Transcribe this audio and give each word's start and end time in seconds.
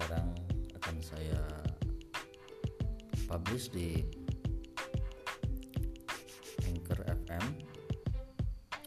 sekarang 0.00 0.32
akan 0.80 0.96
saya 1.04 1.40
publish 3.28 3.68
di 3.68 4.00
Anchor 6.64 7.04
FM 7.04 7.44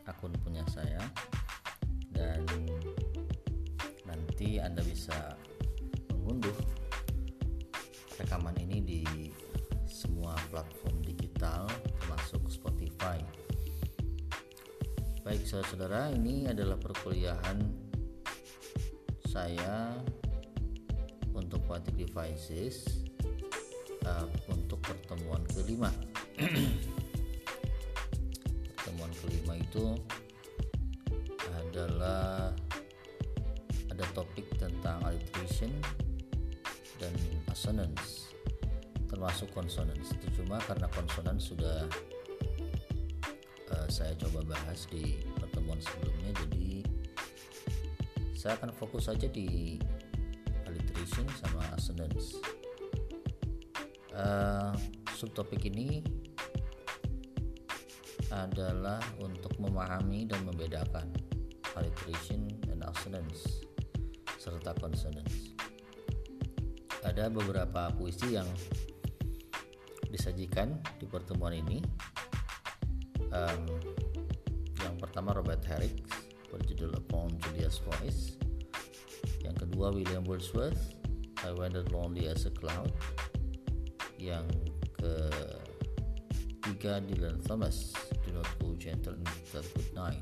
akun 0.09 0.33
punya 0.41 0.65
saya 0.73 0.97
dan 2.17 2.41
nanti 4.09 4.57
Anda 4.57 4.81
bisa 4.81 5.37
mengunduh 6.09 6.57
rekaman 8.17 8.57
ini 8.57 8.81
di 8.81 9.01
semua 9.85 10.33
platform 10.49 10.97
digital 11.05 11.69
termasuk 12.01 12.41
Spotify. 12.49 13.21
Baik 15.21 15.45
saudara-saudara, 15.45 16.09
ini 16.17 16.49
adalah 16.49 16.81
perkuliahan 16.81 17.61
saya 19.29 19.93
untuk 21.43 21.59
Poetic 21.67 21.95
Devices 21.99 23.03
uh, 24.07 24.27
untuk 24.47 24.79
pertemuan 24.83 25.43
kelima. 25.51 25.91
pertemuan 28.73 29.11
kelima 29.23 29.53
itu 29.59 29.85
adalah 31.63 32.51
ada 33.87 34.05
topik 34.11 34.43
tentang 34.59 34.99
alliteration 35.05 35.71
dan 36.97 37.13
assonance 37.47 38.33
termasuk 39.07 39.47
consonants 39.53 40.09
itu 40.17 40.41
cuma 40.41 40.57
karena 40.65 40.89
konsonan 40.89 41.37
sudah 41.37 41.85
uh, 43.69 43.87
saya 43.87 44.17
coba 44.17 44.41
bahas 44.57 44.89
di 44.89 45.21
pertemuan 45.37 45.77
sebelumnya 45.77 46.33
jadi 46.43 46.81
saya 48.33 48.59
akan 48.59 48.75
fokus 48.75 49.07
saja 49.07 49.29
di 49.29 49.77
alliteration 50.73 51.29
sama 51.37 51.61
assonance 51.77 52.41
uh, 54.17 54.73
subtopik 55.13 55.69
ini 55.69 56.01
adalah 58.33 58.97
untuk 59.21 59.53
memahami 59.61 60.25
dan 60.25 60.41
membedakan 60.41 61.13
alliteration 61.77 62.49
dan 62.65 62.81
assonance 62.89 63.61
serta 64.41 64.73
consonants. 64.75 65.53
Ada 67.05 67.29
beberapa 67.29 67.93
puisi 67.93 68.35
yang 68.35 68.47
disajikan 70.09 70.81
di 70.99 71.05
pertemuan 71.07 71.55
ini. 71.55 71.79
Um, 73.33 73.65
yang 74.83 74.95
pertama 74.99 75.33
Robert 75.33 75.63
Herrick 75.65 76.03
berjudul 76.51 76.99
Upon 77.01 77.33
Julia's 77.39 77.79
Voice. 77.81 78.42
Kedua 79.73 79.89
William 79.89 80.21
Wordsworth 80.29 80.93
I 81.41 81.49
Wandered 81.49 81.89
Lonely 81.89 82.29
as 82.29 82.45
a 82.45 82.53
Cloud. 82.53 82.93
Yang 84.21 84.45
ketiga 86.61 87.01
Dylan 87.01 87.41
Thomas 87.41 87.89
Do 88.21 88.37
Not 88.37 88.45
Go 88.61 88.77
Gentle 88.77 89.17
Into 89.17 89.65
Good 89.73 89.89
Night. 89.97 90.21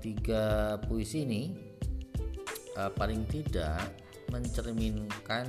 Tiga 0.00 0.80
puisi 0.88 1.28
ini 1.28 1.52
uh, 2.80 2.88
paling 2.88 3.28
tidak 3.28 4.00
mencerminkan 4.32 5.44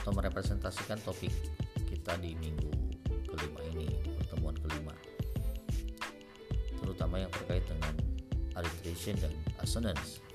atau 0.00 0.08
merepresentasikan 0.16 1.04
topik 1.04 1.36
kita 1.84 2.16
di 2.16 2.32
minggu 2.40 2.72
kelima 3.28 3.60
ini 3.76 3.92
pertemuan 4.16 4.56
kelima 4.56 4.96
terutama 6.80 7.20
yang 7.20 7.28
terkait 7.28 7.60
dengan 7.68 7.92
alliteration 8.56 9.20
dan 9.20 9.36
assonance 9.60 10.31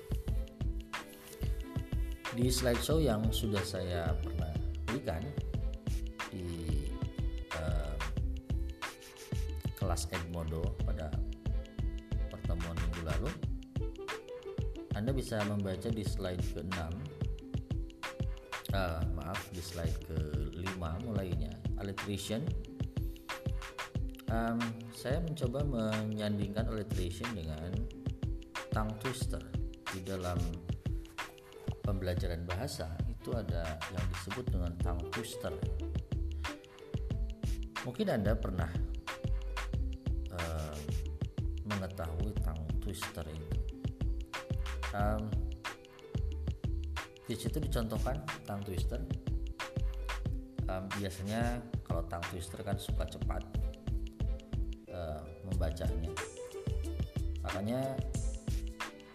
di 2.38 2.46
slideshow 2.46 3.02
yang 3.02 3.18
sudah 3.34 3.58
saya 3.66 4.14
pernah 4.22 4.54
berikan 4.86 5.18
di 6.30 6.86
uh, 7.58 7.98
kelas 9.74 10.06
Edmodo 10.14 10.78
pada 10.86 11.10
pertemuan 12.30 12.78
minggu 12.78 13.02
lalu 13.02 13.30
anda 14.94 15.10
bisa 15.10 15.42
membaca 15.50 15.90
di 15.90 16.06
slide 16.06 16.42
ke-6 16.54 16.78
uh, 18.74 19.02
maaf 19.18 19.40
di 19.50 19.62
slide 19.62 19.98
ke-5 20.06 20.82
mulainya. 21.06 21.54
Alliteration. 21.78 22.42
Um, 24.28 24.60
saya 24.92 25.24
mencoba 25.24 25.64
menyandingkan 25.64 26.68
alliteration 26.68 27.30
dengan 27.32 27.72
tongue 28.68 28.92
twister 29.00 29.40
di 29.88 30.04
dalam 30.04 30.36
pembelajaran 31.88 32.44
bahasa 32.44 32.84
itu 33.08 33.32
ada 33.32 33.80
yang 33.88 34.04
disebut 34.12 34.44
dengan 34.52 34.76
tongue 34.84 35.08
twister. 35.08 35.56
Mungkin 37.88 38.12
anda 38.12 38.36
pernah 38.36 38.68
uh, 40.36 40.76
mengetahui 41.64 42.36
tongue 42.44 42.68
twister 42.84 43.24
itu? 43.24 43.56
Um, 44.92 45.32
di 47.24 47.32
situ 47.32 47.56
dicontohkan 47.56 48.20
tongue 48.44 48.68
twister. 48.68 49.00
Um, 50.68 50.84
biasanya 51.00 51.64
kalau 51.88 52.04
tongue 52.04 52.28
twister 52.36 52.60
kan 52.60 52.76
suka 52.76 53.08
cepat 53.08 53.48
uh, 54.92 55.24
membacanya. 55.48 56.12
Makanya 57.48 57.96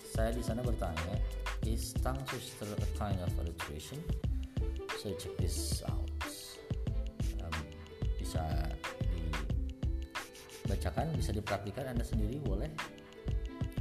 saya 0.02 0.34
di 0.34 0.42
sana 0.42 0.66
bertanya 0.66 1.43
is 1.68 1.94
tongue 2.04 2.20
twister 2.28 2.68
a 2.68 2.88
kind 2.98 3.20
of 3.22 3.32
alliteration 3.40 4.00
so 5.00 5.12
check 5.16 5.34
this 5.38 5.84
out 5.88 6.10
um, 7.44 7.56
bisa 8.20 8.42
dibacakan 10.64 11.12
bisa 11.16 11.32
dipraktikan 11.36 11.92
anda 11.92 12.04
sendiri 12.04 12.40
boleh 12.42 12.72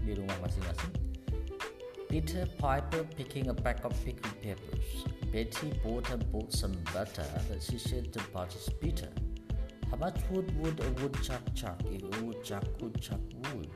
di 0.02 0.12
rumah 0.18 0.34
masing-masing 0.42 1.02
Peter 2.12 2.44
Piper 2.60 3.08
picking 3.16 3.48
a 3.48 3.54
pack 3.54 3.86
of 3.88 3.96
pickled 4.04 4.36
peppers. 4.42 5.08
Betty 5.32 5.72
bought 5.82 6.06
her 6.08 6.18
boat 6.18 6.52
some 6.52 6.76
butter, 6.92 7.24
but 7.48 7.62
she 7.62 7.78
said 7.78 8.12
the 8.12 8.20
butter's 8.34 8.68
bitter. 8.84 9.08
How 9.88 9.96
much 9.96 10.20
wood 10.28 10.52
would 10.60 10.78
a 10.84 10.90
woodchuck 11.00 11.40
chuck 11.54 11.80
if 11.88 12.04
a 12.04 12.22
woodchuck 12.22 12.64
could 12.78 13.00
chuck 13.00 13.20
wood? 13.54 13.70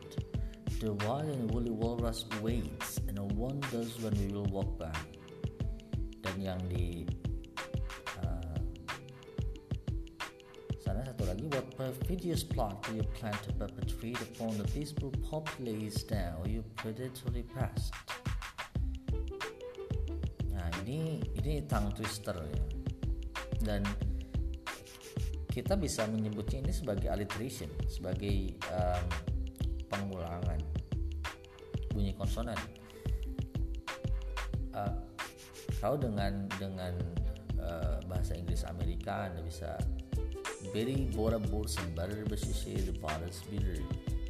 The 0.81 0.93
wild 0.93 1.33
and 1.33 1.50
woolly 1.50 1.71
walrus 1.71 2.27
waits 2.43 3.00
wonders 3.47 3.95
when 4.03 4.15
we 4.19 4.27
will 4.34 4.51
walk 4.51 4.75
back. 4.75 4.99
Dan 6.27 6.43
yang 6.43 6.59
di 6.67 7.07
uh, 8.19 8.59
sana 10.83 11.07
satu 11.07 11.31
lagi, 11.31 11.47
what 11.55 11.71
perfidious 11.79 12.43
plot 12.43 12.83
do 12.91 12.99
you 12.99 13.07
plan 13.15 13.34
to 13.47 13.55
perpetrate 13.55 14.19
upon 14.34 14.59
the 14.59 14.67
peaceful 14.75 15.15
populace 15.23 16.03
now 16.11 16.43
you 16.43 16.67
predatory 16.75 17.47
past? 17.55 17.95
ini 20.87 21.19
ini 21.42 21.66
tongue 21.66 21.91
twister 21.91 22.39
ya 22.39 22.63
dan 23.66 23.83
kita 25.51 25.75
bisa 25.75 26.07
menyebutnya 26.07 26.63
ini 26.63 26.71
sebagai 26.71 27.10
alliteration 27.10 27.66
sebagai 27.91 28.54
um, 28.71 29.04
pengulangan 29.91 30.63
bunyi 31.91 32.15
konsonan 32.15 32.54
uh, 34.77 34.93
kalau 35.81 35.97
dengan 35.97 36.47
dengan 36.61 36.95
uh, 37.59 37.99
bahasa 38.07 38.37
Inggris 38.37 38.63
Amerika 38.69 39.33
anda 39.33 39.41
bisa 39.43 39.75
Betty 40.75 41.09
bought 41.15 41.33
a 41.33 41.41
boat 41.41 41.71
some 41.71 41.89
butter 41.95 42.27
said 42.37 42.84
the 42.87 42.95
butter's 43.01 43.41
bitter 43.49 43.81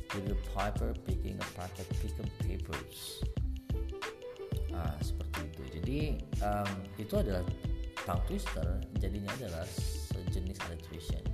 Peter 0.08 0.36
Piper 0.54 0.94
picking 1.04 1.36
a 1.36 1.48
packet 1.58 1.88
pick 2.00 2.14
up 2.20 2.28
papers. 2.40 3.20
Ah 4.72 4.94
seperti 5.02 5.48
itu. 5.48 5.62
Jadi 5.80 6.00
um, 6.44 6.70
itu 6.96 7.14
adalah 7.16 7.44
tongue 8.04 8.22
twister 8.28 8.80
jadinya 9.00 9.32
adalah 9.40 9.64
sejenis 9.68 10.56
alliteration. 10.68 11.24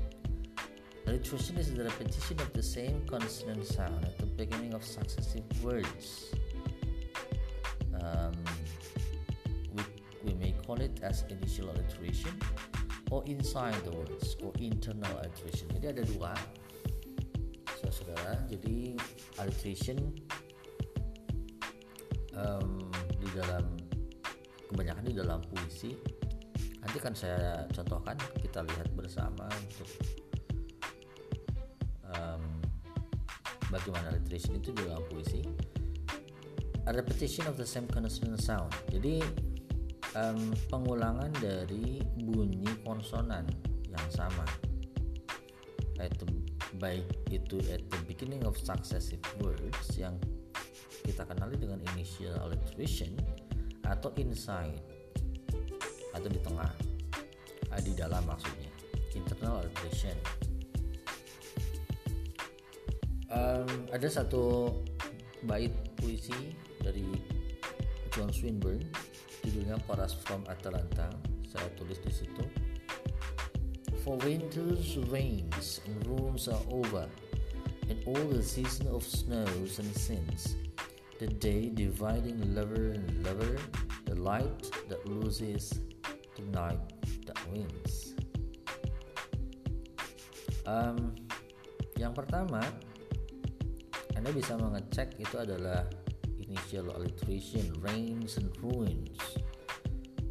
Alliteration 1.07 1.59
is 1.59 1.75
the 1.75 1.83
repetition 1.83 2.39
of 2.39 2.51
the 2.55 2.63
same 2.63 3.03
consonant 3.11 3.67
sound 3.67 4.07
at 4.07 4.15
the 4.23 4.31
beginning 4.39 4.71
of 4.73 4.87
successive 4.87 5.45
words 5.61 6.31
call 10.73 10.81
it 10.81 10.97
as 11.05 11.29
initial 11.29 11.69
alliteration 11.69 12.33
or 13.13 13.21
inside 13.29 13.77
the 13.85 13.93
words 13.93 14.41
or 14.41 14.57
internal 14.57 15.13
alliteration 15.21 15.69
jadi 15.77 15.93
ada 15.93 16.03
dua 16.09 16.33
saudara 17.93 18.41
jadi 18.49 18.97
alliteration 19.37 20.01
um, 22.33 22.89
di 23.21 23.29
dalam 23.37 23.77
kebanyakan 24.73 25.05
di 25.05 25.15
dalam 25.15 25.41
puisi. 25.45 25.93
Nanti 26.83 26.99
kan 26.99 27.15
saya 27.15 27.69
contohkan 27.71 28.17
kita 28.41 28.65
lihat 28.65 28.89
bersama 28.97 29.47
untuk 29.47 29.91
um, 32.11 32.43
bagaimana 33.71 34.11
alliteration 34.11 34.59
itu 34.59 34.73
di 34.75 34.83
dalam 34.89 35.05
puisi. 35.07 35.45
A 36.83 36.91
repetition 36.91 37.47
of 37.47 37.55
the 37.55 37.69
same 37.69 37.87
consonant 37.87 38.43
sound. 38.43 38.75
Jadi 38.91 39.23
um, 40.17 40.53
pengulangan 40.69 41.33
dari 41.41 42.01
bunyi 42.25 42.69
konsonan 42.85 43.49
yang 43.89 44.07
sama. 44.13 44.45
Itu 46.03 46.27
baik 46.83 47.07
itu 47.31 47.63
at 47.71 47.85
the 47.93 48.01
beginning 48.11 48.43
of 48.43 48.59
successive 48.59 49.23
words 49.39 49.95
yang 49.95 50.19
kita 51.07 51.23
kenali 51.27 51.55
dengan 51.59 51.79
initial 51.95 52.35
alliteration 52.43 53.15
atau 53.87 54.11
inside 54.19 54.79
atau 56.13 56.29
di 56.29 56.41
tengah 56.43 56.71
ah, 57.71 57.81
di 57.83 57.93
dalam 57.95 58.23
maksudnya 58.27 58.71
internal 59.15 59.63
alliteration. 59.63 60.17
Um, 63.33 63.89
ada 63.89 64.09
satu 64.13 64.77
bait 65.49 65.73
puisi 65.97 66.53
dari 66.85 67.09
John 68.13 68.29
Swinburne 68.29 68.85
judulnya 69.43 69.79
Chorus 69.87 70.15
from 70.23 70.47
Atalanta. 70.47 71.11
Saya 71.47 71.69
tulis 71.77 72.01
di 72.01 72.13
situ. 72.15 72.45
For 74.03 74.19
winter's 74.27 74.99
rains 75.11 75.79
and 75.87 75.99
rooms 76.11 76.51
are 76.51 76.63
over 76.75 77.07
and 77.87 77.99
all 78.07 78.27
the 78.31 78.43
season 78.43 78.91
of 78.91 79.07
snows 79.07 79.79
and 79.79 79.91
sins 79.95 80.59
the 81.23 81.31
day 81.39 81.71
dividing 81.71 82.43
lover 82.51 82.99
and 82.99 83.07
lover 83.23 83.55
the 84.11 84.19
light 84.19 84.67
that 84.91 84.99
loses 85.07 85.71
the 86.35 86.43
night 86.51 86.83
that 87.31 87.39
wins. 87.47 88.19
Um, 90.67 91.15
yang 91.95 92.11
pertama 92.11 92.59
anda 94.19 94.31
bisa 94.35 94.59
mengecek 94.59 95.15
itu 95.19 95.35
adalah 95.39 95.87
initial 96.53 96.93
alliteration 96.93 97.73
rains 97.81 98.37
and 98.37 98.53
ruins. 98.61 99.17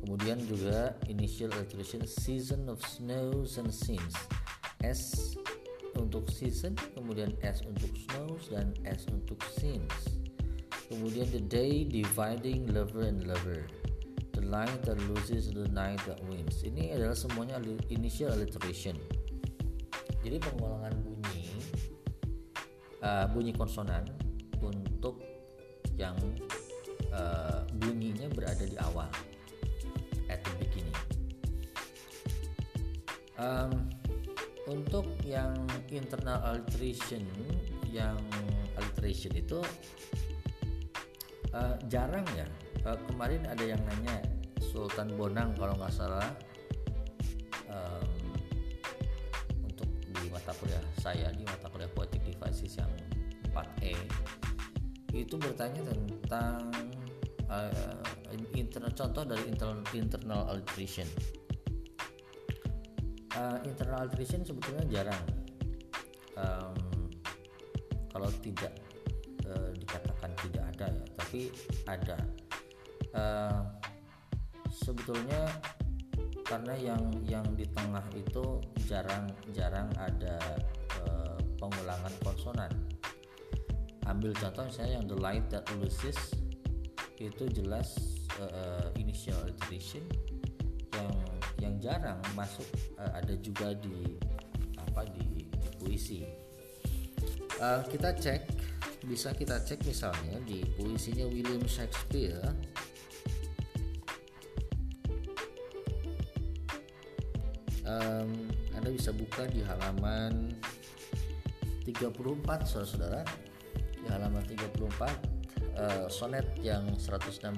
Kemudian 0.06 0.38
juga 0.46 0.94
initial 1.10 1.50
alliteration 1.58 2.06
season 2.06 2.70
of 2.70 2.78
snows 2.86 3.58
and 3.58 3.74
sins. 3.74 4.14
S 4.86 5.34
untuk 5.98 6.30
season 6.30 6.78
kemudian 6.94 7.34
S 7.42 7.66
untuk 7.66 7.90
snows 8.06 8.54
dan 8.54 8.78
S 8.86 9.10
untuk 9.10 9.42
sins. 9.58 10.22
Kemudian 10.94 11.26
the 11.34 11.42
day 11.42 11.82
dividing 11.82 12.70
lover 12.70 13.10
and 13.10 13.26
lover. 13.26 13.66
The 14.38 14.46
line 14.46 14.78
that 14.86 15.02
loses 15.10 15.50
the 15.50 15.66
night 15.74 16.00
that 16.06 16.22
wins. 16.30 16.62
Ini 16.62 16.94
adalah 17.02 17.18
semuanya 17.18 17.58
initial 17.90 18.30
alliteration 18.30 18.96
jadi 20.22 20.38
pengulangan 20.38 20.94
bunyi 21.02 21.50
uh, 23.02 23.26
bunyi 23.34 23.52
konsonan 23.58 24.06
yang 26.02 26.18
uh, 27.14 27.62
bunyinya 27.78 28.26
berada 28.34 28.66
di 28.66 28.74
awal 28.82 29.10
at 30.26 30.42
the 30.42 30.54
beginning. 30.58 30.98
Um, 33.38 33.90
untuk 34.66 35.06
yang 35.22 35.54
internal 35.94 36.42
alliteration, 36.42 37.22
yang 37.94 38.18
alliteration 38.82 39.34
itu 39.38 39.62
uh, 41.54 41.78
jarang 41.86 42.26
ya. 42.34 42.50
Uh, 42.82 42.98
kemarin 43.06 43.46
ada 43.46 43.62
yang 43.62 43.82
nanya 43.86 44.26
Sultan 44.58 45.14
Bonang 45.14 45.54
kalau 45.54 45.78
nggak 45.78 45.94
salah 45.94 46.34
um, 47.70 48.10
untuk 49.62 49.86
di 50.02 50.26
mata 50.34 50.50
kuliah 50.58 50.82
saya 50.98 51.30
di 51.30 51.46
mata 51.46 51.70
kuliah 51.70 51.92
Poetic 51.94 52.26
Devices 52.26 52.74
yang 52.82 52.90
4E 53.54 53.94
itu 55.22 55.36
bertanya 55.38 55.82
tentang 55.86 56.74
uh, 57.48 58.02
internal 58.58 58.92
contoh 58.98 59.24
dari 59.24 59.44
internal 59.46 59.82
internal 59.94 60.42
alteration. 60.50 61.08
Uh, 63.32 63.58
internal 63.64 64.10
alteration 64.10 64.44
sebetulnya 64.44 64.84
jarang. 64.92 65.24
Um, 66.36 66.76
kalau 68.12 68.28
tidak 68.44 68.76
uh, 69.48 69.72
dikatakan 69.78 70.32
tidak 70.48 70.64
ada 70.76 70.88
ya, 70.92 71.06
tapi 71.16 71.42
ada. 71.88 72.18
Uh, 73.12 73.62
sebetulnya 74.72 75.52
karena 76.48 76.76
yang 76.76 77.04
yang 77.28 77.44
di 77.56 77.64
tengah 77.72 78.04
itu 78.16 78.60
jarang-jarang 78.88 79.88
ada 80.00 80.40
uh, 81.04 81.40
pengulangan 81.60 82.12
konsonan 82.24 82.72
ambil 84.12 84.36
contoh 84.36 84.68
misalnya 84.68 85.00
yang 85.00 85.06
the 85.08 85.18
light 85.18 85.46
that 85.48 85.64
loses 85.80 86.20
itu 87.22 87.46
jelas 87.54 88.02
uh, 88.42 88.90
initial 88.98 89.38
alliteration 89.46 90.02
yang 90.92 91.14
yang 91.62 91.74
jarang 91.78 92.20
masuk 92.34 92.66
uh, 92.98 93.14
ada 93.14 93.38
juga 93.38 93.78
di 93.78 94.18
apa 94.82 95.06
di, 95.14 95.46
di 95.46 95.70
puisi. 95.78 96.26
Uh, 97.62 97.86
kita 97.86 98.18
cek 98.18 98.42
bisa 99.06 99.34
kita 99.38 99.62
cek 99.62 99.86
misalnya 99.86 100.42
di 100.46 100.66
puisinya 100.78 101.30
William 101.30 101.62
Shakespeare. 101.70 102.42
Um, 107.86 108.50
Anda 108.74 108.90
bisa 108.94 109.12
buka 109.14 109.46
di 109.52 109.62
halaman 109.62 110.58
34 111.86 112.66
saudara-saudara 112.66 113.51
di 114.02 114.08
halaman 114.10 114.42
34 114.44 114.58
uh, 114.58 115.14
eh, 115.78 116.06
sonet 116.10 116.48
yang 116.60 116.84
116 116.98 117.54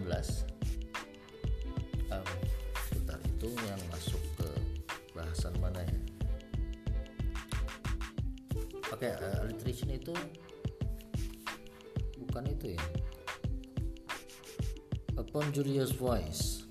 um, 2.11 2.27
sebentar 2.87 3.19
itu 3.23 3.49
yang 3.67 3.81
masuk 3.89 4.21
ke 4.37 4.47
bahasan 5.15 5.55
mana 5.63 5.79
ya? 5.81 5.97
Oke 8.93 9.09
okay, 9.09 9.13
eh, 9.17 9.37
alliteration 9.41 9.89
itu 9.89 10.13
bukan 12.27 12.43
itu 12.51 12.75
ya? 12.77 12.83
Upon 15.17 15.49
Julia's 15.53 15.93
voice. 15.93 16.65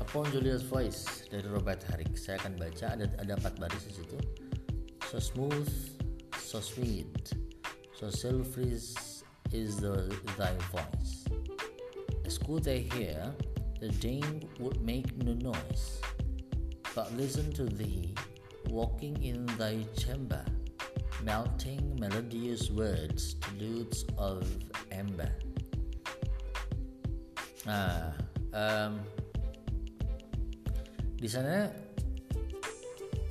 Upon 0.00 0.28
Julia's 0.30 0.64
voice 0.64 1.26
dari 1.28 1.48
Robert 1.48 1.82
Herrick 1.90 2.14
saya 2.16 2.38
akan 2.40 2.56
baca 2.56 2.86
ada 2.94 3.10
ada 3.18 3.32
empat 3.36 3.60
baris 3.60 3.84
di 3.90 3.98
situ. 3.98 4.16
So 5.10 5.20
smooth 5.20 5.68
so 6.38 6.62
sweet 6.62 7.43
So 8.04 8.10
self-is 8.10 9.24
is 9.48 9.80
the 9.80 10.12
thy 10.36 10.52
voice. 10.68 11.24
As 12.28 12.36
could 12.36 12.68
they 12.68 12.84
hear, 12.92 13.32
the 13.80 13.88
dame 13.96 14.44
would 14.60 14.76
make 14.84 15.16
no 15.24 15.32
noise, 15.32 16.04
but 16.92 17.08
listen 17.16 17.48
to 17.56 17.64
thee 17.64 18.12
walking 18.68 19.16
in 19.24 19.48
thy 19.56 19.88
chamber, 19.96 20.44
melting 21.24 21.96
melodious 21.96 22.68
words 22.68 23.40
to 23.40 23.48
lutes 23.56 24.04
of 24.20 24.44
amber. 24.92 25.32
Nah, 27.64 28.12
um, 28.52 29.00
di 31.16 31.28
sana 31.32 31.72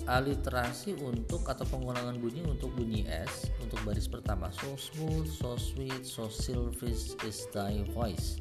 aliterasi 0.09 0.97
untuk 0.99 1.45
atau 1.45 1.63
pengulangan 1.69 2.17
bunyi 2.17 2.41
untuk 2.41 2.73
bunyi 2.73 3.05
S 3.05 3.53
untuk 3.73 3.89
baris 3.89 4.05
pertama. 4.05 4.53
So 4.53 4.77
smooth, 4.77 5.25
so 5.25 5.57
sweet, 5.57 6.05
so 6.05 6.29
silvery 6.29 6.93
is 7.25 7.49
thy 7.49 7.81
voice. 7.89 8.37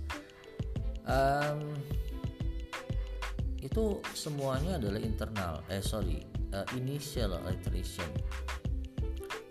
Um, 1.08 1.72
itu 3.64 4.04
semuanya 4.12 4.76
adalah 4.76 5.00
internal. 5.00 5.64
Eh 5.72 5.80
sorry 5.80 6.28
uh, 6.52 6.68
initial 6.76 7.40
alliteration 7.40 8.06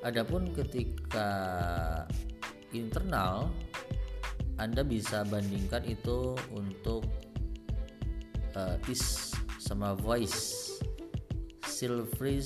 adapun 0.02 0.50
ketika 0.54 1.30
internal 2.74 3.50
anda 4.58 4.86
bisa 4.86 5.26
bandingkan 5.26 5.82
itu 5.86 6.38
untuk 6.54 7.06
uh, 8.54 8.78
is 8.86 9.34
sama 9.58 9.98
voice. 9.98 10.70
Silvery 11.66 12.38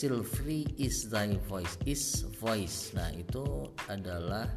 silvery 0.00 0.64
is 0.80 1.12
thy 1.12 1.36
voice. 1.44 1.76
Is 1.84 2.24
voice. 2.40 2.96
Nah 2.96 3.12
itu 3.12 3.68
adalah 3.84 4.48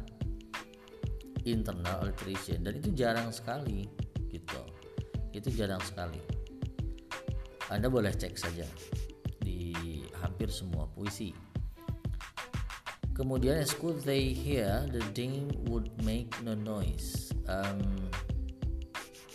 internal 1.44 2.00
alliteration 2.00 2.64
dan 2.64 2.80
itu 2.80 2.96
jarang 2.96 3.28
sekali 3.28 3.84
gitu. 4.32 4.64
Itu 5.36 5.52
jarang 5.52 5.84
sekali. 5.84 6.16
Anda 7.68 7.92
boleh 7.92 8.16
cek 8.16 8.40
saja 8.40 8.64
di 9.44 9.76
hampir 10.16 10.48
semua 10.48 10.88
puisi. 10.88 11.36
Kemudian 13.12 13.60
as 13.60 13.76
could 13.76 14.00
they 14.08 14.32
hear 14.32 14.88
the 14.88 15.04
dame 15.12 15.52
would 15.68 15.92
make 16.08 16.32
no 16.40 16.56
noise. 16.56 17.36
Um, 17.44 18.08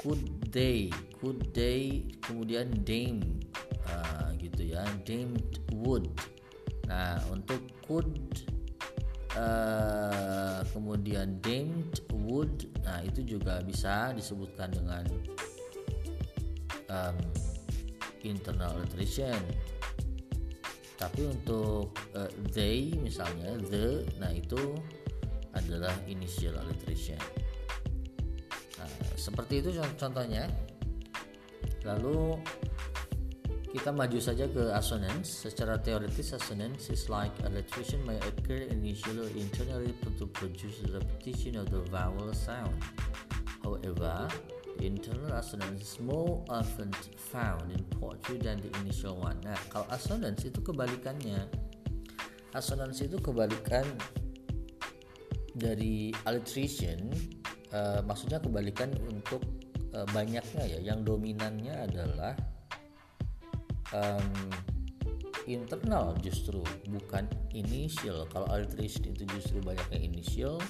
could 0.02 0.26
they 0.50 0.90
could 1.22 1.54
they 1.54 2.10
kemudian 2.26 2.82
dame 2.82 3.46
uh, 3.86 4.34
gitu 4.42 4.74
ya 4.76 4.84
dame 5.06 5.38
would 5.80 6.06
nah 6.86 7.22
untuk 7.32 7.62
could 7.86 8.10
uh, 9.38 10.62
kemudian 10.74 11.38
damed 11.40 12.02
would 12.12 12.68
nah 12.82 13.00
itu 13.06 13.22
juga 13.24 13.62
bisa 13.64 14.12
disebutkan 14.14 14.74
dengan 14.74 15.04
um, 16.90 17.18
internal 18.26 18.76
alliteration 18.76 19.38
tapi 21.00 21.24
untuk 21.24 21.96
uh, 22.12 22.28
they 22.52 22.92
misalnya 23.00 23.56
the 23.72 24.04
nah 24.20 24.34
itu 24.36 24.76
adalah 25.56 25.96
initial 26.12 26.60
alliteration 26.60 27.18
nah, 28.76 28.90
seperti 29.16 29.64
itu 29.64 29.80
contohnya 29.96 30.52
lalu 31.88 32.36
kita 33.70 33.94
maju 33.94 34.18
saja 34.18 34.50
ke 34.50 34.74
assonance. 34.74 35.46
Secara 35.46 35.78
teoritis, 35.78 36.34
assonance 36.34 36.90
is 36.90 37.06
like 37.06 37.34
alliteration 37.46 38.02
may 38.02 38.18
occur 38.26 38.66
initially 38.74 39.30
internally 39.38 39.94
to 40.18 40.26
produce 40.34 40.82
repetition 40.90 41.62
of 41.62 41.70
the 41.70 41.82
vowel 41.94 42.34
sound. 42.34 42.74
However, 43.62 44.26
internal 44.82 45.38
assonance 45.38 45.86
is 45.86 45.96
more 46.02 46.42
often 46.50 46.90
found 47.30 47.70
in 47.70 47.84
poetry 48.02 48.42
than 48.42 48.58
the 48.58 48.72
initial 48.82 49.22
one. 49.22 49.38
Nah, 49.46 49.60
kalau 49.70 49.86
assonance 49.94 50.50
itu 50.50 50.60
kebalikannya. 50.66 51.46
Assonance 52.58 53.06
itu 53.06 53.22
kebalikan 53.22 53.86
dari 55.54 56.10
alliteration, 56.26 57.14
uh, 57.70 58.02
maksudnya 58.02 58.42
kebalikan 58.42 58.90
untuk 59.06 59.46
uh, 59.94 60.08
banyaknya 60.10 60.66
ya. 60.66 60.80
Yang 60.82 61.14
dominannya 61.14 61.76
adalah 61.86 62.34
um, 63.94 64.30
internal 65.50 66.14
justru 66.22 66.62
bukan 66.94 67.26
initial 67.58 68.30
kalau 68.30 68.46
alliteration 68.54 69.10
itu 69.10 69.26
justru 69.34 69.58
banyaknya 69.66 70.00
initial 70.00 70.62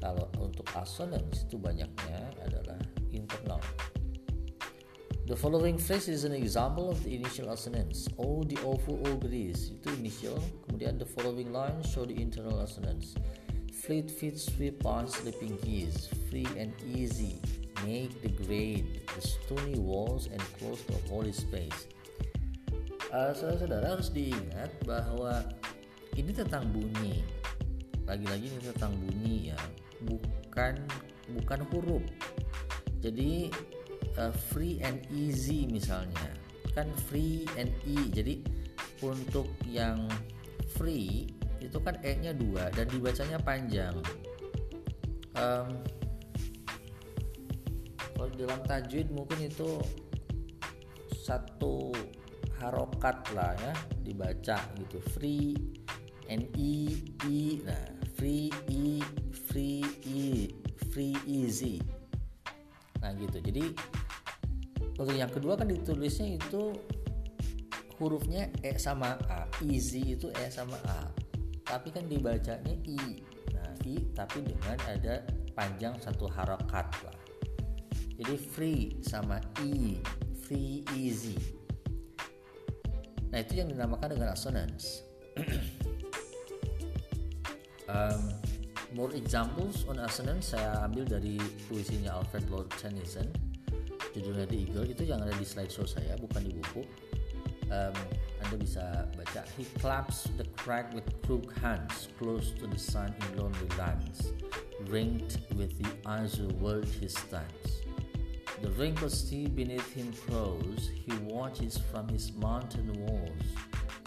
kalau 0.00 0.24
untuk 0.40 0.64
assonance 0.78 1.44
itu 1.44 1.60
banyaknya 1.60 2.32
adalah 2.40 2.80
internal 3.12 3.60
The 5.24 5.32
following 5.32 5.80
phrase 5.80 6.12
is 6.12 6.28
an 6.28 6.36
example 6.36 6.92
of 6.92 7.00
the 7.00 7.16
initial 7.16 7.48
assonance. 7.48 8.12
Oh, 8.20 8.44
the 8.44 8.60
awful 8.60 9.00
ogres 9.08 9.72
itu 9.72 9.88
initial. 9.96 10.36
Kemudian 10.68 11.00
the 11.00 11.08
following 11.08 11.48
lines 11.48 11.88
show 11.88 12.04
the 12.04 12.12
internal 12.12 12.60
assonance. 12.60 13.16
Fleet 13.72 14.12
feet 14.12 14.36
sweep 14.36 14.84
on 14.84 15.08
sleeping 15.08 15.56
geese, 15.64 16.12
free 16.28 16.44
and 16.60 16.76
easy, 16.84 17.40
make 17.88 18.12
the 18.20 18.36
grade, 18.44 19.00
the 19.16 19.24
stony 19.24 19.80
walls 19.80 20.28
and 20.28 20.44
close 20.60 20.84
the 20.84 21.00
holy 21.08 21.32
space. 21.32 21.88
Uh, 23.14 23.30
saudara-saudara 23.30 23.94
harus 23.94 24.10
diingat 24.10 24.70
bahwa 24.82 25.46
ini 26.18 26.34
tentang 26.34 26.66
bunyi. 26.74 27.22
Lagi-lagi 28.04 28.52
ini 28.52 28.60
tentang 28.60 28.92
bunyi 29.00 29.54
ya 29.54 29.60
bukan 30.04 30.76
bukan 31.40 31.60
huruf. 31.72 32.04
Jadi 33.00 33.48
uh, 34.18 34.34
free 34.52 34.82
and 34.82 35.00
easy 35.14 35.64
misalnya. 35.70 36.34
Kan 36.74 36.90
free 37.06 37.46
and 37.54 37.70
e 37.86 38.10
jadi 38.10 38.42
untuk 38.98 39.46
yang 39.70 40.10
free 40.74 41.30
itu 41.62 41.78
kan 41.80 41.96
e 42.02 42.18
nya 42.18 42.34
dua 42.34 42.68
dan 42.74 42.90
dibacanya 42.90 43.38
panjang. 43.40 43.94
Um, 45.34 45.82
kalau 48.14 48.30
dalam 48.38 48.60
tajwid 48.66 49.10
mungkin 49.10 49.50
itu 49.50 49.82
satu 51.24 51.90
harokat 52.64 53.20
lah 53.36 53.52
ya 53.60 53.72
dibaca 54.00 54.58
gitu. 54.80 54.98
Free 55.12 55.52
n 56.32 56.48
e 56.56 56.96
e 57.28 57.60
nah 57.60 57.84
free 58.16 58.48
e 58.72 59.04
free 59.32 59.84
e 60.08 60.48
free 60.88 61.16
easy 61.28 61.76
nah 63.04 63.12
gitu. 63.12 63.36
Jadi 63.44 63.64
untuk 64.96 65.12
yang 65.12 65.28
kedua 65.28 65.60
kan 65.60 65.68
ditulisnya 65.68 66.40
itu 66.40 66.72
hurufnya 68.00 68.48
e 68.64 68.80
sama 68.80 69.20
a 69.28 69.44
easy 69.60 70.16
itu 70.16 70.32
e 70.32 70.48
sama 70.48 70.80
a. 70.88 71.12
Tapi 71.64 71.92
kan 71.92 72.08
dibacanya 72.08 72.72
i. 72.88 73.20
Nah 73.52 73.70
i 73.84 74.00
tapi 74.16 74.40
dengan 74.40 74.78
ada 74.88 75.20
panjang 75.52 76.00
satu 76.00 76.24
harokat 76.32 76.88
lah. 77.04 77.18
Jadi 78.14 78.34
free 78.38 78.82
sama 79.04 79.42
e 79.60 80.00
free 80.46 80.86
easy 80.96 81.34
Nah 83.34 83.42
itu 83.42 83.58
yang 83.58 83.66
dinamakan 83.66 84.14
dengan 84.14 84.30
assonance. 84.30 85.02
um, 87.90 88.30
more 88.94 89.10
examples 89.10 89.82
on 89.90 89.98
assonance 89.98 90.54
saya 90.54 90.86
ambil 90.86 91.02
dari 91.02 91.42
puisinya 91.66 92.14
Alfred 92.14 92.46
Lord 92.46 92.70
Tennyson. 92.78 93.26
Judulnya 94.14 94.46
The 94.46 94.54
Eagle 94.54 94.86
itu 94.86 95.02
yang 95.10 95.18
ada 95.26 95.34
di 95.34 95.42
slideshow 95.42 95.82
saya 95.82 96.14
bukan 96.14 96.46
di 96.46 96.54
buku. 96.54 96.86
Um, 97.74 97.96
Anda 98.38 98.54
bisa 98.54 99.10
baca 99.18 99.42
He 99.58 99.66
claps 99.82 100.30
the 100.38 100.46
crag 100.54 100.94
with 100.94 101.10
crook 101.26 101.50
hands 101.58 102.06
close 102.22 102.54
to 102.62 102.70
the 102.70 102.78
sun 102.78 103.10
in 103.10 103.28
lonely 103.34 103.66
lands 103.74 104.30
ringed 104.86 105.40
with 105.56 105.72
the 105.80 105.88
azure 106.04 106.52
world 106.60 106.84
he 106.84 107.08
stands 107.08 107.83
The 108.64 108.72
wrinkled 108.80 109.12
sea 109.12 109.44
beneath 109.44 109.92
him 109.92 110.08
crows, 110.24 110.88
he 110.88 111.12
watches 111.28 111.76
from 111.92 112.08
his 112.08 112.32
mountain 112.32 112.88
walls, 112.96 113.44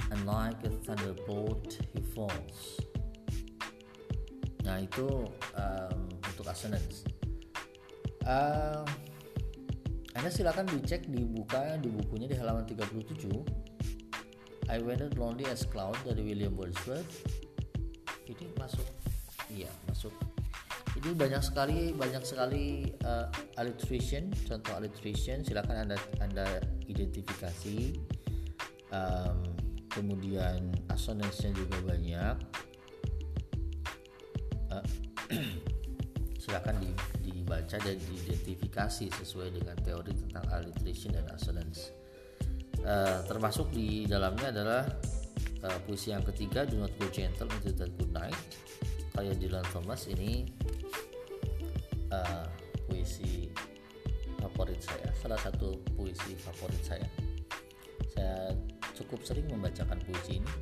and 0.09 0.25
like 0.25 0.57
a 0.65 0.73
thunderbolt 0.81 1.77
he 1.93 2.01
falls. 2.01 2.81
Nah 4.65 4.81
itu 4.81 5.29
um, 5.53 6.09
untuk 6.25 6.49
assonance. 6.49 7.05
Uh, 8.25 8.81
anda 10.17 10.33
silakan 10.33 10.65
dicek 10.73 11.05
di 11.05 11.21
buka 11.21 11.77
di 11.77 11.93
bukunya 11.93 12.25
di 12.25 12.33
halaman 12.33 12.65
37 12.65 13.29
I 14.73 14.81
Waited 14.81 15.21
Lonely 15.21 15.45
as 15.45 15.69
Cloud 15.69 16.01
dari 16.01 16.25
William 16.25 16.57
Wordsworth 16.57 17.29
ini 18.25 18.49
masuk 18.57 18.89
iya 19.53 19.69
masuk 19.85 20.11
ini 21.07 21.15
banyak 21.15 21.39
sekali 21.39 21.95
banyak 21.95 22.23
sekali 22.27 22.91
uh, 23.07 23.31
alliteration 23.55 24.27
contoh 24.43 24.75
alliteration 24.75 25.39
silakan 25.39 25.87
anda 25.87 25.97
anda 26.19 26.59
identifikasi. 26.83 27.95
Um, 28.91 29.55
kemudian 29.87 30.67
assonance-nya 30.91 31.55
juga 31.55 31.79
banyak. 31.87 32.35
Uh, 34.67 34.83
silakan 36.43 36.75
di, 36.83 36.91
dibaca 37.23 37.79
dan 37.79 37.95
diidentifikasi 37.95 39.07
sesuai 39.07 39.55
dengan 39.55 39.79
teori 39.79 40.11
tentang 40.11 40.43
alliteration 40.51 41.15
dan 41.15 41.27
assonance. 41.31 41.95
Uh, 42.83 43.23
termasuk 43.27 43.71
di 43.71 44.03
dalamnya 44.07 44.51
adalah 44.51 44.83
uh, 45.63 45.79
puisi 45.87 46.11
yang 46.11 46.23
ketiga 46.23 46.67
Do 46.67 46.83
Not 46.83 46.95
Go 46.99 47.07
Gentle 47.11 47.47
Into 47.47 47.71
That 47.75 47.95
Good 47.95 48.11
Night 48.11 48.39
karya 49.17 49.33
Dylan 49.33 49.65
Thomas. 49.73 50.05
Ini 50.05 50.45
uh, 52.11 52.47
puisi 52.87 53.51
favorit 54.39 54.79
saya 54.79 55.09
salah 55.17 55.39
satu 55.41 55.79
puisi 55.97 56.37
favorit 56.37 56.81
saya 56.85 57.07
saya 58.13 58.53
cukup 58.97 59.21
sering 59.25 59.45
membacakan 59.49 59.99
puisi 60.05 60.41
ini 60.41 60.53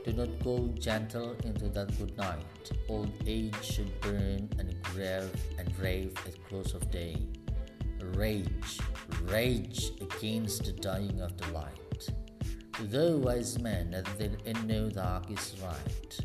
Do 0.00 0.16
not 0.16 0.32
go 0.42 0.72
gentle 0.80 1.36
into 1.44 1.68
that 1.76 1.92
good 1.98 2.16
night. 2.16 2.72
Old 2.88 3.12
age 3.26 3.54
should 3.60 3.92
burn 4.00 4.48
and 4.58 4.74
grave 4.82 5.30
and 5.58 5.68
rave 5.78 6.16
at 6.26 6.40
close 6.48 6.72
of 6.72 6.90
day. 6.90 7.20
Rage, 8.16 8.80
rage 9.28 9.92
against 10.00 10.64
the 10.64 10.72
dying 10.72 11.20
of 11.20 11.36
the 11.36 11.52
light. 11.52 12.08
Though 12.88 13.18
wise 13.18 13.60
men 13.60 13.90
that 13.92 14.46
in 14.46 14.66
no 14.66 14.88
dark 14.88 15.30
is 15.30 15.54
right, 15.62 16.18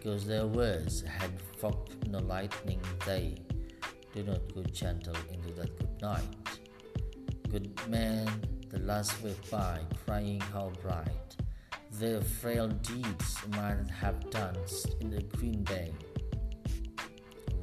because 0.00 0.24
their 0.24 0.46
words 0.46 1.02
had 1.02 1.30
fog 1.60 1.76
no 2.08 2.20
lightning 2.20 2.80
they 3.04 3.36
do 4.14 4.22
not 4.22 4.40
go 4.54 4.62
gentle 4.72 5.14
into 5.30 5.52
that 5.52 5.78
good 5.78 6.00
night. 6.00 6.36
Good 7.50 7.68
men, 7.86 8.26
the 8.70 8.78
last 8.80 9.22
went 9.22 9.38
by, 9.50 9.80
crying 10.06 10.40
how 10.40 10.72
bright 10.82 11.36
their 11.92 12.22
frail 12.22 12.68
deeds 12.68 13.36
might 13.50 13.90
have 13.90 14.30
danced 14.30 14.96
in 15.00 15.10
the 15.10 15.22
green 15.36 15.62
bay. 15.64 15.92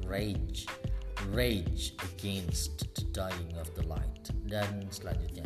Rage, 0.06 0.66
rage 1.30 1.94
against 2.14 2.94
the 2.94 3.02
dying 3.10 3.52
of 3.58 3.74
the 3.74 3.82
light. 3.88 4.30
Dan 4.46 4.86
selanjutnya. 4.88 5.44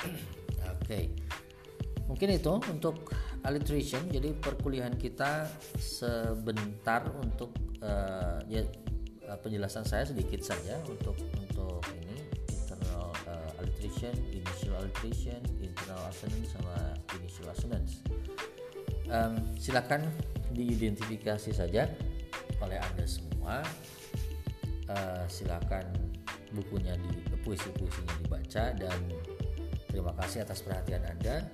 Oke. 0.00 0.16
Okay. 0.82 1.14
Mungkin 2.10 2.42
itu 2.42 2.58
untuk 2.58 3.14
alliteration 3.42 4.06
jadi 4.10 4.34
perkuliahan 4.38 4.94
kita 4.94 5.50
sebentar 5.78 7.02
untuk 7.18 7.50
uh, 7.82 8.38
ya 8.46 8.62
penjelasan 9.40 9.86
saya 9.86 10.06
sedikit 10.06 10.44
saja 10.44 10.78
untuk 10.86 11.16
untuk 11.40 11.82
ini 11.96 12.20
internal 12.50 13.10
uh, 13.26 13.50
alliteration, 13.62 14.12
initial 14.28 14.76
alliteration, 14.76 15.40
internal 15.62 16.02
assonance 16.10 16.50
sama 16.52 16.76
initial 17.16 17.48
assonance. 17.48 17.92
Um, 19.08 19.40
silakan 19.56 20.08
diidentifikasi 20.52 21.52
saja 21.52 21.88
oleh 22.60 22.78
anda 22.78 23.04
semua. 23.08 23.64
Uh, 24.90 25.24
silakan 25.30 25.88
bukunya 26.52 26.92
di 27.00 27.10
puisi-puisinya 27.46 28.12
dibaca 28.20 28.76
dan 28.76 28.98
terima 29.88 30.12
kasih 30.20 30.44
atas 30.44 30.60
perhatian 30.60 31.00
anda 31.08 31.48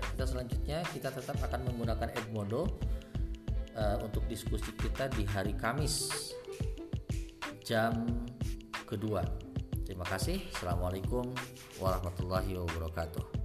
perkuliahan 0.00 0.16
kita 0.16 0.24
selanjutnya 0.24 0.78
kita 0.96 1.08
tetap 1.12 1.36
akan 1.44 1.60
menggunakan 1.68 2.08
Edmodo 2.16 2.62
uh, 3.76 3.96
untuk 4.00 4.24
diskusi 4.26 4.72
kita 4.72 5.12
di 5.12 5.28
hari 5.28 5.52
Kamis 5.52 6.32
jam 7.60 8.08
kedua. 8.88 9.22
Terima 9.84 10.06
kasih. 10.08 10.40
Assalamualaikum 10.56 11.28
warahmatullahi 11.78 12.56
wabarakatuh. 12.56 13.39